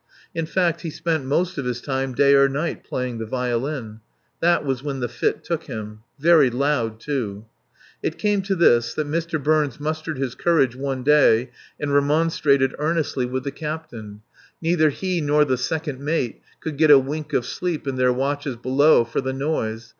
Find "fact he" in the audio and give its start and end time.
0.47-0.89